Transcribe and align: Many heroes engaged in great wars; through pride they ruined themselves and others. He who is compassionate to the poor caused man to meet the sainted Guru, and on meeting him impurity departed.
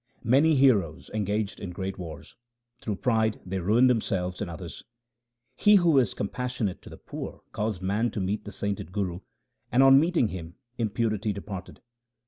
Many 0.23 0.55
heroes 0.55 1.11
engaged 1.13 1.59
in 1.59 1.69
great 1.69 1.99
wars; 1.99 2.35
through 2.81 2.95
pride 2.95 3.39
they 3.45 3.59
ruined 3.59 3.87
themselves 3.87 4.41
and 4.41 4.49
others. 4.49 4.83
He 5.55 5.75
who 5.75 5.99
is 5.99 6.15
compassionate 6.15 6.81
to 6.81 6.89
the 6.89 6.97
poor 6.97 7.43
caused 7.51 7.83
man 7.83 8.09
to 8.09 8.19
meet 8.19 8.43
the 8.43 8.51
sainted 8.51 8.91
Guru, 8.91 9.19
and 9.71 9.83
on 9.83 9.99
meeting 9.99 10.29
him 10.29 10.55
impurity 10.79 11.31
departed. 11.33 11.81